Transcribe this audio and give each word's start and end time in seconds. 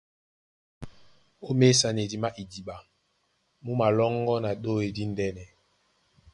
Ó 1.47 1.49
měsanedi 1.59 2.17
má 2.23 2.29
idiɓa. 2.41 2.75
Mú 3.63 3.71
malɔ́ŋgɔ́ 3.79 4.37
na 4.43 4.51
ɗôy 4.63 4.85
díndɛ̄nɛ. 4.95 5.43